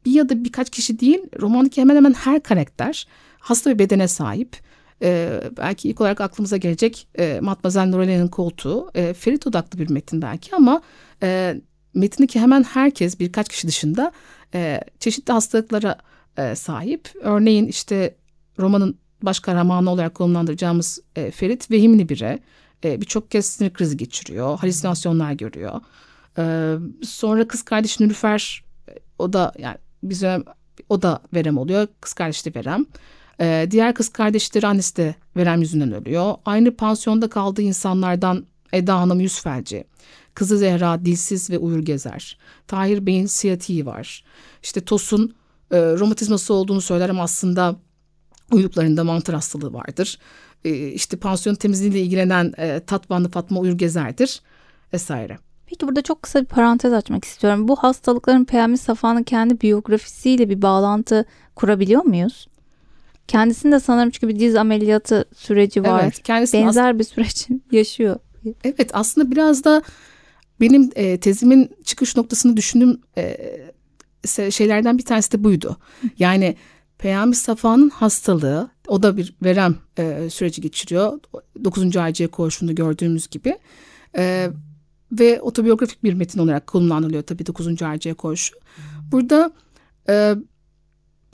bir 0.05 0.11
ya 0.11 0.29
da 0.29 0.45
birkaç 0.45 0.71
kişi 0.71 1.01
değil 1.01 1.21
romandaki 1.41 1.81
hemen 1.81 1.97
hemen 1.97 2.13
her 2.13 2.43
karakter 2.43 3.07
hasta 3.39 3.71
bir 3.71 3.79
bedene 3.79 4.09
sahip. 4.09 4.57
Ee, 5.03 5.41
belki 5.57 5.89
ilk 5.89 6.01
olarak 6.01 6.21
aklımıza 6.21 6.57
gelecek 6.57 7.09
e, 7.19 7.39
Matmazel 7.43 7.87
Nurelli'nin 7.87 8.29
koltuğu 8.29 8.91
e, 8.95 9.15
Ferit 9.15 9.47
odaklı 9.47 9.79
bir 9.79 9.91
metin 9.91 10.23
belki 10.23 10.57
ama 10.57 10.83
e, 11.23 11.61
metindeki 11.95 12.41
hemen 12.41 12.63
herkes 12.63 13.21
birkaç 13.21 13.49
kişi 13.49 13.69
dışında 13.69 14.13
e, 14.55 14.81
çeşitli 15.01 15.33
hastalıklara 15.33 15.99
e, 16.37 16.55
sahip. 16.55 17.13
Örneğin 17.21 17.67
işte 17.67 18.15
romanın 18.59 18.99
baş 19.23 19.41
kahramanı 19.41 19.91
olarak 19.91 20.15
konumlandıracağımız 20.15 21.01
e, 21.17 21.31
Ferit 21.31 21.71
vehimli 21.71 22.09
biri. 22.09 22.39
E, 22.85 23.01
Birçok 23.01 23.31
kez 23.31 23.47
sinir 23.47 23.73
krizi 23.73 23.97
geçiriyor, 23.97 24.59
halüsinasyonlar 24.59 25.33
görüyor. 25.33 25.81
E, 26.39 26.75
sonra 27.03 27.49
kız 27.49 27.63
kardeşi 27.63 28.05
Nülüfer 28.05 28.65
e, 28.89 28.93
o 29.19 29.33
da 29.33 29.53
yani 29.59 29.77
bize 30.03 30.43
o 30.89 31.03
da 31.03 31.23
verem 31.35 31.59
oluyor. 31.59 31.89
Kız 32.01 32.13
kardeşi 32.13 32.45
de 32.45 32.59
verem. 32.59 32.87
E, 33.41 33.69
diğer 33.71 33.95
kız 33.95 34.09
kardeşleri 34.09 34.67
annesi 34.67 34.97
de 34.97 35.15
verem 35.37 35.61
yüzünden 35.61 35.93
ölüyor. 35.93 36.35
Aynı 36.45 36.77
pansiyonda 36.77 37.29
kaldığı 37.29 37.63
insanlardan 37.63 38.47
Eda 38.73 39.01
Hanım 39.01 39.21
yüz 39.21 39.41
felci. 39.41 39.85
Kızı 40.35 40.59
Zehra 40.59 41.05
dilsiz 41.05 41.51
ve 41.51 41.59
uyur 41.59 41.79
gezer. 41.79 42.39
Tahir 42.67 43.07
Bey'in 43.07 43.27
siyatiği 43.27 43.87
var. 43.87 44.25
İşte 44.63 44.81
Tosun 44.81 45.35
e, 45.71 45.77
romatizması 45.79 46.55
olduğunu 46.55 46.81
söyler 46.81 47.09
ama 47.09 47.23
aslında 47.23 47.77
uyluklarında 48.53 49.05
mantar 49.05 49.35
hastalığı 49.35 49.73
vardır. 49.73 50.19
E, 50.65 50.89
işte 50.89 51.17
pansiyon 51.17 51.55
temizliğiyle 51.55 52.01
ilgilenen 52.01 52.53
e, 52.59 52.81
Tatvanlı 52.81 53.31
Fatma 53.31 53.61
Uyur 53.61 53.79
Gezer'dir 53.79 54.41
vesaire. 54.93 55.39
Peki 55.71 55.89
burada 55.89 56.03
çok 56.03 56.23
kısa 56.23 56.41
bir 56.41 56.47
parantez 56.47 56.93
açmak 56.93 57.25
istiyorum. 57.25 57.69
Bu 57.69 57.77
hastalıkların 57.77 58.45
Peyami 58.45 58.79
Safa'nın 58.79 59.23
kendi 59.23 59.61
biyografisiyle 59.61 60.49
bir 60.49 60.63
bağlantı 60.63 61.25
kurabiliyor 61.57 62.05
muyuz? 62.05 62.49
Kendisinde 63.29 63.81
sanırım 63.81 64.11
çünkü 64.11 64.29
bir 64.29 64.41
diz 64.41 64.57
ameliyatı 64.57 65.25
süreci 65.37 65.83
var. 65.83 66.03
Evet, 66.03 66.23
kendisi 66.23 66.59
Benzer 66.59 66.99
bir 66.99 67.05
süreç 67.05 67.49
yaşıyor. 67.73 68.17
Evet 68.65 68.91
aslında 68.93 69.31
biraz 69.31 69.65
da 69.65 69.83
benim 70.61 70.91
e, 70.97 71.21
tezimin 71.21 71.71
çıkış 71.85 72.17
noktasını 72.17 72.57
düşündüğüm 72.57 73.01
e, 73.17 74.51
şeylerden 74.51 74.99
bir 74.99 75.05
tanesi 75.05 75.33
de 75.33 75.45
buydu. 75.45 75.77
Yani 76.19 76.57
Peyami 76.99 77.35
Safa'nın 77.35 77.91
hastalığı 77.91 78.71
o 78.89 79.03
da 79.03 79.17
bir 79.17 79.35
verem 79.43 79.77
e, 79.99 80.31
süreci 80.31 80.61
geçiriyor. 80.61 81.21
9. 81.65 81.97
AC 81.97 82.27
koğuşunda 82.27 82.73
gördüğümüz 82.73 83.29
gibi. 83.29 83.59
E, 84.17 84.51
ve 85.13 85.41
otobiyografik 85.41 86.05
bir 86.05 86.15
metin 86.15 86.39
olarak 86.39 86.67
kullanılıyor 86.67 87.23
tabii 87.23 87.47
9. 87.47 87.83
AC 87.83 88.15
koğuşu. 88.15 88.55
Burada 89.13 89.53
e, 90.09 90.35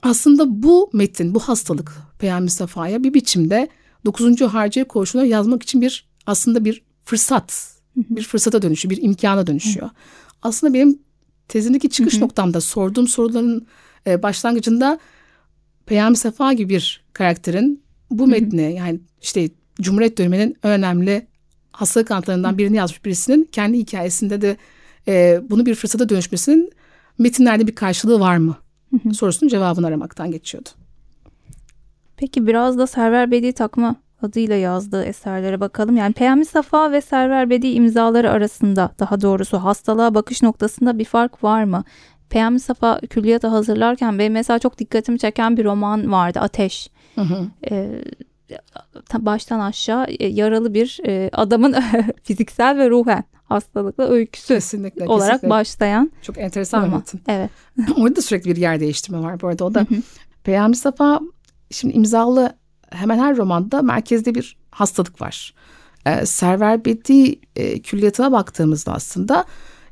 aslında 0.03 0.63
bu 0.63 0.91
metin, 0.93 1.35
bu 1.35 1.41
hastalık 1.41 1.93
Peyami 2.19 2.51
Safa'ya 2.51 3.03
bir 3.03 3.15
biçimde 3.15 3.69
9. 4.05 4.41
Harciye 4.41 4.89
koğuşuna 4.89 5.25
yazmak 5.25 5.63
için 5.63 5.81
bir 5.81 6.09
aslında 6.27 6.65
bir 6.65 6.83
fırsat, 7.05 7.77
bir 7.97 8.23
fırsata 8.23 8.63
dönüşüyor, 8.63 8.91
bir 8.91 9.03
imkana 9.03 9.47
dönüşüyor. 9.47 9.91
Aslında 10.43 10.75
benim 10.75 10.99
tezindeki 11.49 11.91
çıkış 11.91 12.19
noktamda 12.19 12.61
sorduğum 12.61 13.09
soruların 13.09 13.67
e, 14.07 14.23
başlangıcında 14.23 14.99
Peyami 15.87 16.17
Safa 16.17 16.53
gibi 16.53 16.69
bir 16.69 17.05
karakterin 17.13 17.83
bu 18.11 18.27
metni 18.27 18.75
yani 18.79 19.01
işte 19.23 19.49
Cumhuriyet 19.81 20.19
döneminin 20.19 20.57
önemli 20.63 21.27
hastalık 21.77 22.09
kanıtlarından 22.09 22.59
birini 22.59 22.77
yazmış 22.77 23.05
birisinin 23.05 23.49
kendi 23.53 23.79
hikayesinde 23.79 24.41
de 24.41 24.57
e, 25.09 25.41
bunu 25.51 25.67
bir 25.67 25.75
fırsata 25.75 26.09
dönüşmesinin 26.09 26.73
metinlerde 27.19 27.67
bir 27.67 27.75
karşılığı 27.75 28.21
var 28.21 28.37
mı? 28.37 28.57
Sorusunun 29.15 29.51
cevabını 29.51 29.87
aramaktan 29.87 30.31
geçiyordu. 30.31 30.69
Peki 32.17 32.47
biraz 32.47 32.79
da 32.79 32.87
Server 32.87 33.31
Bedi 33.31 33.53
takma 33.53 33.97
adıyla 34.23 34.57
yazdığı 34.57 35.05
eserlere 35.05 35.61
bakalım. 35.61 35.97
Yani 35.97 36.13
Peyami 36.13 36.45
Safa 36.45 36.93
ve 36.93 37.01
Server 37.01 37.51
Bedi 37.51 37.67
imzaları 37.67 38.31
arasında 38.31 38.91
daha 38.99 39.21
doğrusu 39.21 39.59
hastalığa 39.59 40.15
bakış 40.15 40.43
noktasında 40.43 40.99
bir 40.99 41.05
fark 41.05 41.45
var 41.45 41.65
mı? 41.65 41.85
Peyami 42.31 42.61
Safa 42.61 43.01
külliyatı 43.01 43.47
hazırlarken 43.47 44.19
benim 44.19 44.33
mesela 44.33 44.59
çok 44.59 44.79
dikkatimi 44.79 45.19
çeken 45.19 45.57
bir 45.57 45.65
roman 45.65 46.13
vardı 46.13 46.41
Ateş. 46.41 46.91
Hı 47.15 47.21
hı. 47.21 47.47
Ee, 47.71 48.03
baştan 49.19 49.61
aşağı 49.61 50.07
e, 50.09 50.27
yaralı 50.27 50.75
bir 50.75 51.01
e, 51.07 51.31
adamın 51.33 51.77
fiziksel 52.23 52.79
ve 52.79 52.91
ruhen 52.91 53.25
hastalıkla 53.45 54.09
öyküsü 54.09 54.47
kesinlikle, 54.55 55.05
olarak 55.05 55.33
kesinlikle. 55.33 55.51
başlayan. 55.51 56.13
Çok 56.23 56.39
enteresan 56.39 56.87
bir 56.87 56.97
metin. 56.97 57.21
Evet. 57.29 57.51
Orada 57.97 58.17
da 58.17 58.23
sürekli 58.23 58.51
bir 58.51 58.57
yer 58.57 58.81
değiştirme 58.81 59.23
var 59.23 59.41
bu 59.41 59.49
arada. 59.49 59.65
O 59.65 59.75
da 59.75 59.87
Peyami 60.45 60.77
Safa 60.77 61.21
şimdi 61.71 61.95
imzalı 61.95 62.57
hemen 62.91 63.19
her 63.19 63.37
romanda 63.37 63.83
merkezde 63.83 64.35
bir 64.35 64.57
hastalık 64.71 65.21
var. 65.21 65.55
Ee, 66.07 66.27
Server 66.27 66.85
Bedi 66.85 67.41
e, 67.57 67.83
külliyatına 67.83 68.33
baktığımızda 68.33 68.93
aslında 68.93 69.45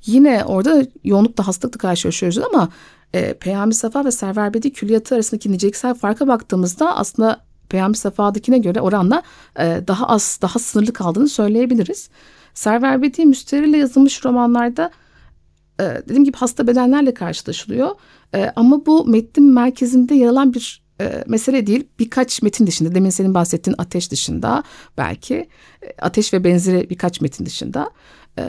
yine 0.07 0.45
orada 0.45 0.87
yoğunlukla 1.05 1.47
hastalıkla 1.47 1.79
karşılaşıyoruz 1.79 2.39
ama 2.39 2.69
e, 3.15 3.35
Peyami 3.35 3.75
Safa 3.75 4.05
ve 4.05 4.11
Server 4.11 4.55
Bedi 4.55 4.73
külliyatı 4.73 5.15
arasındaki 5.15 5.53
niceliksel 5.53 5.95
farka 5.95 6.29
baktığımızda 6.29 6.97
aslında 6.97 7.41
Peyami 7.69 7.97
Safa'dakine 7.97 8.59
göre 8.59 8.81
oranla 8.81 9.23
e, 9.59 9.81
daha 9.89 10.09
az, 10.09 10.39
daha 10.43 10.59
sınırlı 10.59 10.93
kaldığını 10.93 11.29
söyleyebiliriz. 11.29 12.09
Server 12.55 13.03
Bedi 13.03 13.27
müsteriyle 13.27 13.77
yazılmış 13.77 14.25
romanlarda 14.25 14.91
e, 15.81 15.83
dediğim 15.83 16.25
gibi 16.25 16.37
hasta 16.37 16.67
bedenlerle 16.67 17.15
karşılaşılıyor. 17.15 17.91
E, 18.35 18.53
ama 18.57 18.87
bu 18.87 19.07
metnin 19.07 19.53
merkezinde 19.53 20.15
yer 20.15 20.29
alan 20.29 20.55
bir 20.55 20.85
e, 21.01 21.25
mesele 21.27 21.67
değil. 21.67 21.87
Birkaç 21.99 22.43
metin 22.43 22.67
dışında, 22.67 22.95
demin 22.95 23.11
senin 23.11 23.35
bahsettiğin 23.35 23.75
ateş 23.79 24.11
dışında 24.11 24.63
belki, 24.99 25.49
e, 25.83 25.95
ateş 26.03 26.33
ve 26.33 26.45
benzeri 26.45 26.91
birkaç 26.91 27.21
metin 27.21 27.47
dışında. 27.47 27.91
E, 28.39 28.45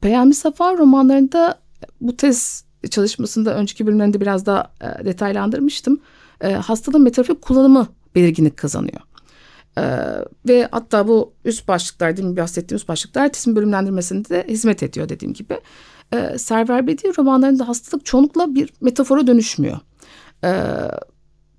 Peyami 0.00 0.34
Safa 0.34 0.74
romanlarında 0.78 1.58
bu 2.00 2.16
tez 2.16 2.64
çalışmasında 2.90 3.54
önceki 3.54 3.86
bölümlerinde 3.86 4.20
biraz 4.20 4.46
daha 4.46 4.70
e, 4.80 5.04
detaylandırmıştım. 5.04 6.00
E, 6.40 6.52
hastalığın 6.52 7.02
metafik 7.02 7.42
kullanımı 7.42 7.88
belirginlik 8.14 8.56
kazanıyor. 8.56 9.00
Ee, 9.78 9.82
ve 10.48 10.68
hatta 10.70 11.08
bu 11.08 11.32
üst 11.44 11.68
başlıklar, 11.68 12.16
değil 12.16 12.28
mi 12.28 12.36
bahsettiğim 12.36 12.76
üst 12.76 12.88
başlıklar 12.88 13.32
tizim 13.32 13.56
bölümlendirmesinde 13.56 14.28
de 14.28 14.44
hizmet 14.48 14.82
ediyor 14.82 15.08
dediğim 15.08 15.34
gibi. 15.34 15.60
Ee, 16.14 16.38
Server 16.38 16.86
Bedi 16.86 17.12
romanlarında 17.18 17.68
hastalık 17.68 18.06
çoğunlukla 18.06 18.54
bir 18.54 18.72
metafora 18.80 19.26
dönüşmüyor. 19.26 19.78
Ee, 20.44 20.64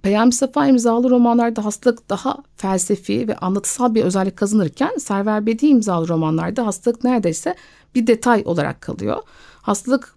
Peyami 0.02 0.34
Safa 0.34 0.68
imzalı 0.68 1.10
romanlarda 1.10 1.66
hastalık 1.66 2.10
daha 2.10 2.38
felsefi 2.56 3.28
ve 3.28 3.36
anlatısal 3.36 3.96
bir 3.96 4.04
özellik 4.04 4.38
kazanırken 4.38 4.98
Server 4.98 5.46
Bedi 5.46 5.68
imzalı 5.68 6.08
romanlarda 6.08 6.66
hastalık 6.66 7.04
neredeyse 7.04 7.56
bir 7.96 8.08
detay 8.08 8.44
olarak 8.46 8.82
kalıyor. 8.82 9.24
Hastalık 9.62 10.16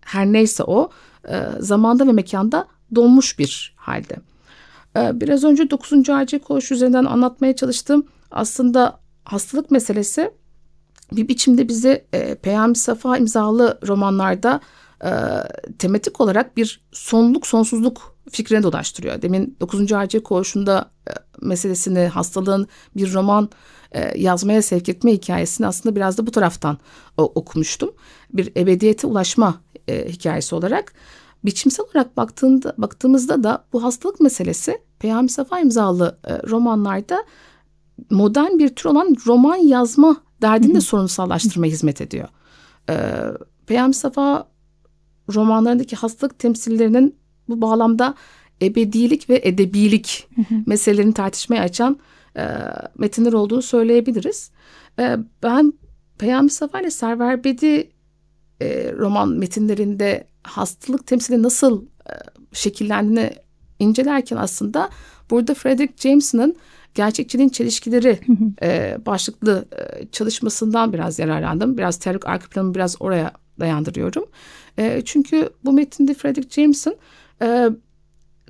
her 0.00 0.26
neyse 0.26 0.62
o 0.62 0.90
e, 1.28 1.42
zamanda 1.58 2.06
ve 2.06 2.12
mekanda 2.12 2.66
donmuş 2.94 3.38
bir 3.38 3.74
halde. 3.76 4.16
E, 4.96 5.20
biraz 5.20 5.44
önce 5.44 5.70
9. 5.70 6.10
acil 6.10 6.38
koğuş 6.38 6.72
üzerinden 6.72 7.04
anlatmaya 7.04 7.56
çalıştım. 7.56 8.06
Aslında 8.30 9.00
hastalık 9.24 9.70
meselesi 9.70 10.30
bir 11.12 11.28
biçimde 11.28 11.68
bizi 11.68 12.04
e, 12.12 12.34
Peyami 12.34 12.76
Safa 12.76 13.18
imzalı 13.18 13.78
romanlarda 13.86 14.60
e, 15.04 15.10
tematik 15.78 16.20
olarak 16.20 16.56
bir 16.56 16.80
sonluk 16.92 17.46
sonsuzluk 17.46 18.16
fikrine 18.30 18.62
dolaştırıyor. 18.62 19.22
Demin 19.22 19.56
9. 19.60 19.92
acil 19.92 20.20
koğuşunda 20.20 20.90
e, 21.08 21.12
meselesini 21.40 22.06
hastalığın 22.06 22.68
bir 22.96 23.12
roman 23.12 23.50
e, 23.92 24.20
yazmaya 24.20 24.62
sevk 24.62 24.88
etme 24.88 25.12
hikayesini 25.12 25.66
aslında 25.66 25.96
biraz 25.96 26.18
da 26.18 26.26
bu 26.26 26.30
taraftan 26.30 26.78
o, 27.16 27.22
okumuştum. 27.22 27.94
Bir 28.32 28.52
ebediyete 28.56 29.06
ulaşma 29.06 29.60
e, 29.88 30.08
hikayesi 30.08 30.54
olarak 30.54 30.92
biçimsel 31.46 31.86
olarak 31.86 32.16
baktığında, 32.16 32.74
baktığımızda 32.78 33.42
da 33.42 33.64
bu 33.72 33.82
hastalık 33.82 34.20
meselesi 34.20 34.78
Peyami 34.98 35.28
Safa 35.28 35.60
imzalı 35.60 36.18
e, 36.24 36.42
romanlarda 36.48 37.24
modern 38.10 38.58
bir 38.58 38.68
tür 38.68 38.90
olan 38.90 39.16
roman 39.26 39.56
yazma 39.56 40.16
derdini 40.42 40.74
de 40.74 40.80
sorunsallaştırmaya 40.80 41.72
hizmet 41.72 42.00
ediyor. 42.00 42.28
E, 42.90 42.94
Peyami 43.66 43.94
Safa 43.94 44.48
romanlarındaki 45.34 45.96
hastalık 45.96 46.38
temsillerinin 46.38 47.16
bu 47.48 47.60
bağlamda 47.60 48.14
ebedilik 48.62 49.30
ve 49.30 49.40
edebilik 49.44 50.28
meselelerini 50.66 51.14
tartışmaya 51.14 51.62
açan 51.62 51.98
e, 52.36 52.48
metinler 52.98 53.32
olduğunu 53.32 53.62
söyleyebiliriz. 53.62 54.50
E, 54.98 55.16
ben 55.42 55.72
Peyami 56.18 56.50
Safa 56.50 56.80
ile 56.80 56.90
Server 56.90 57.44
Bedi 57.44 57.90
e, 58.60 58.92
roman 58.92 59.28
metinlerinde 59.28 60.28
hastalık 60.46 61.06
temsili 61.06 61.42
nasıl 61.42 61.84
e, 61.84 62.12
şekillendiğini 62.52 63.30
incelerken 63.78 64.36
aslında 64.36 64.90
burada 65.30 65.54
Frederick 65.54 66.08
Jameson'ın 66.08 66.56
gerçekçiliğin 66.94 67.48
çelişkileri 67.48 68.20
e, 68.62 68.98
başlıklı 69.06 69.68
e, 69.72 70.06
çalışmasından 70.06 70.92
biraz 70.92 71.18
yararlandım. 71.18 71.78
Biraz 71.78 71.98
teorik 71.98 72.26
arka 72.26 72.48
planımı 72.48 72.74
biraz 72.74 72.96
oraya 73.00 73.32
dayandırıyorum. 73.60 74.24
E, 74.78 75.02
çünkü 75.04 75.50
bu 75.64 75.72
metinde 75.72 76.14
Frederick 76.14 76.62
Jameson 76.62 76.96
e, 77.42 77.68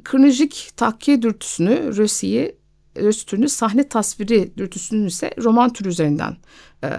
kronolojik 0.05 0.71
takkiye 0.77 1.23
dürtüsünü, 1.23 1.97
Rösi'yi, 1.97 2.57
Rösi 2.97 3.27
türünü 3.27 3.49
sahne 3.49 3.89
tasviri 3.89 4.57
dürtüsünü 4.57 5.07
ise 5.07 5.31
roman 5.39 5.73
türü 5.73 5.89
üzerinden 5.89 6.37
e, 6.85 6.91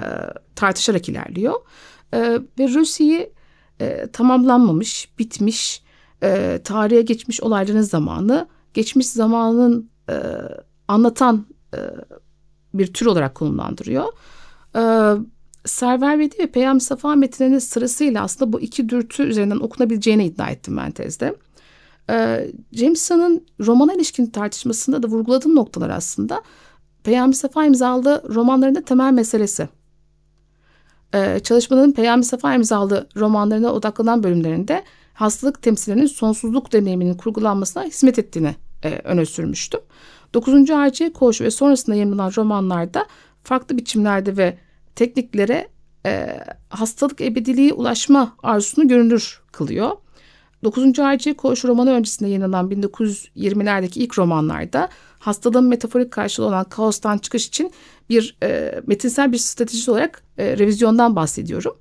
tartışarak 0.56 1.10
ilerliyor. 1.10 1.56
E, 2.14 2.20
ve 2.60 2.68
Rösi'yi 2.74 3.37
e, 3.82 4.08
tamamlanmamış, 4.14 5.10
bitmiş, 5.20 5.82
e, 6.24 6.62
tarihe 6.64 7.02
geçmiş 7.02 7.42
olayların 7.42 7.82
zamanı, 7.82 8.48
geçmiş 8.74 9.08
zamanın 9.08 9.90
e, 10.10 10.16
anlatan 10.88 11.46
e, 11.74 11.80
bir 12.74 12.94
tür 12.94 13.06
olarak 13.06 13.36
konumlandırıyor. 13.36 14.06
E, 14.76 14.82
Server 15.66 16.20
Vedi 16.20 16.40
ve 16.40 16.48
Peyami 16.48 16.82
Safa 16.82 17.16
metinlerinin 17.16 17.60
sırasıyla 17.60 18.24
aslında 18.24 18.54
bu 18.54 18.62
iki 18.62 18.90
dürtü 18.90 19.24
üzerinden 19.24 19.60
okunabileceğini 19.60 20.26
iddia 20.26 20.50
ettim 20.50 20.78
ben 20.78 20.92
tezde. 20.92 21.36
E, 22.10 22.48
Jameson'ın 22.72 23.46
romana 23.60 23.94
ilişkin 23.94 24.26
tartışmasında 24.26 25.04
da 25.04 25.08
vurguladığım 25.08 25.56
noktalar 25.56 25.90
aslında 25.90 26.42
Peyami 27.04 27.36
Safa 27.36 27.66
imzalı 27.66 28.24
romanlarında 28.30 28.82
temel 28.82 29.14
meselesi. 29.14 29.70
Ee, 31.14 31.40
çalışmanın 31.44 31.92
Peyami 31.92 32.24
Safa 32.24 32.54
imzalı 32.54 33.08
romanlarına 33.16 33.74
odaklanan 33.74 34.24
bölümlerinde 34.24 34.84
hastalık 35.14 35.62
temsillerinin 35.62 36.06
sonsuzluk 36.06 36.74
deneyiminin 36.74 37.14
kurgulanmasına 37.14 37.84
hizmet 37.84 38.20
ettiğini 38.20 38.56
e, 38.84 38.90
öne 39.04 39.26
sürmüştüm. 39.26 39.80
9. 40.34 40.70
Harciye 40.70 41.14
Koğuşu 41.14 41.44
ve 41.44 41.52
sonrasında 41.52 41.96
yayınlanan 41.96 42.32
romanlarda 42.38 43.06
farklı 43.44 43.78
biçimlerde 43.78 44.38
ve 44.38 44.58
tekniklere 44.96 45.68
e, 46.06 46.40
hastalık 46.70 47.22
ebediliği 47.22 47.74
ulaşma 47.74 48.36
arzusunu 48.44 48.88
görünür 48.88 49.42
kılıyor. 49.52 49.92
9. 50.64 51.00
Harciye 51.00 51.38
Koğuşu 51.38 51.68
romanı 51.68 51.92
öncesinde 51.92 52.30
yayınlanan 52.30 52.72
1920'lerdeki 52.72 54.00
ilk 54.00 54.20
romanlarda 54.20 54.90
hastalığın 55.20 55.64
metaforik 55.64 56.12
karşılığı 56.12 56.46
olan 56.46 56.64
kaostan 56.64 57.18
çıkış 57.18 57.48
için 57.48 57.72
bir 58.10 58.38
e, 58.44 58.82
metinsel 58.88 59.32
bir 59.32 59.38
strateji 59.38 59.92
olarak 59.92 60.24
e, 60.38 60.58
revizyondan 60.58 61.16
bahsediyorum. 61.16 61.78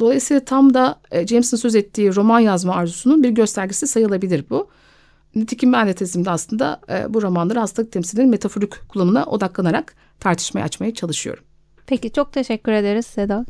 Dolayısıyla 0.00 0.44
tam 0.44 0.74
da 0.74 1.00
e, 1.10 1.26
James'in 1.26 1.56
söz 1.56 1.74
ettiği 1.74 2.14
roman 2.14 2.40
yazma 2.40 2.74
arzusunun 2.74 3.22
bir 3.22 3.30
göstergesi 3.30 3.86
sayılabilir 3.86 4.44
bu. 4.50 4.68
Nitekim 5.34 5.72
ben 5.72 5.88
de 5.88 5.94
tezimde 5.94 6.30
aslında 6.30 6.80
e, 6.88 7.14
bu 7.14 7.22
romanları 7.22 7.58
hastalık 7.58 7.92
temsilinin 7.92 8.30
metaforik 8.30 8.88
kullanımına 8.88 9.24
odaklanarak 9.24 9.94
tartışmaya 10.20 10.62
açmaya 10.62 10.94
çalışıyorum. 10.94 11.44
Peki 11.86 12.12
çok 12.12 12.32
teşekkür 12.32 12.72
ederiz 12.72 13.06
Seda 13.06 13.44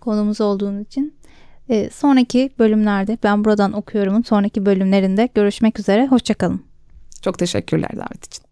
konumuz 0.00 0.40
olduğun 0.40 0.80
için. 0.80 1.17
Ee, 1.70 1.90
sonraki 1.90 2.50
bölümlerde 2.58 3.18
ben 3.22 3.44
buradan 3.44 3.72
okuyorumun 3.72 4.22
sonraki 4.22 4.66
bölümlerinde 4.66 5.28
görüşmek 5.34 5.78
üzere. 5.78 6.06
Hoşçakalın. 6.06 6.62
Çok 7.22 7.38
teşekkürler 7.38 7.90
davet 7.96 8.26
için. 8.26 8.47